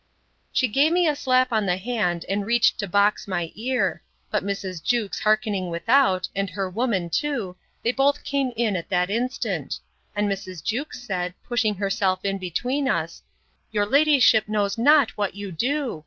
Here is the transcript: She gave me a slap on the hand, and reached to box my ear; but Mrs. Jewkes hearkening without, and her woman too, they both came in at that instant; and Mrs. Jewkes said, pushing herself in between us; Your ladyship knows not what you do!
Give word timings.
She 0.51 0.67
gave 0.67 0.91
me 0.91 1.07
a 1.07 1.15
slap 1.15 1.51
on 1.53 1.67
the 1.67 1.77
hand, 1.77 2.25
and 2.27 2.43
reached 2.43 2.79
to 2.79 2.87
box 2.87 3.27
my 3.27 3.51
ear; 3.53 4.01
but 4.31 4.43
Mrs. 4.43 4.81
Jewkes 4.83 5.19
hearkening 5.19 5.69
without, 5.69 6.27
and 6.35 6.49
her 6.49 6.67
woman 6.67 7.07
too, 7.07 7.55
they 7.83 7.91
both 7.91 8.23
came 8.23 8.51
in 8.55 8.75
at 8.75 8.89
that 8.89 9.11
instant; 9.11 9.77
and 10.15 10.27
Mrs. 10.27 10.63
Jewkes 10.63 11.03
said, 11.03 11.35
pushing 11.47 11.75
herself 11.75 12.25
in 12.25 12.39
between 12.39 12.89
us; 12.89 13.21
Your 13.71 13.85
ladyship 13.85 14.47
knows 14.49 14.75
not 14.75 15.11
what 15.19 15.35
you 15.35 15.51
do! 15.51 15.99